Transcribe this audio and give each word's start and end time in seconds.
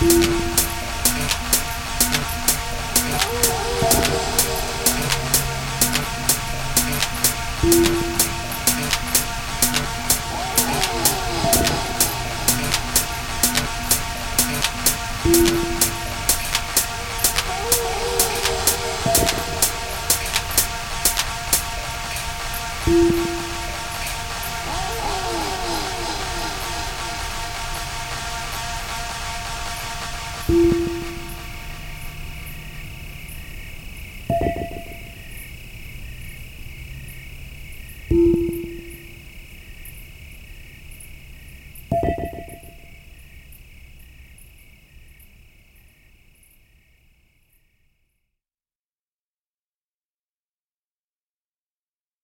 Música 0.00 0.57